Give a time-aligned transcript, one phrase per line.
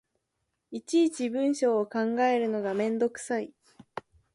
[0.71, 3.53] いちいち文章を考えるのがめんどくさい